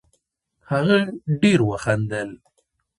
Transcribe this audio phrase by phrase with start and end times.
[0.71, 0.97] هغه
[1.41, 2.29] ډېر وخندل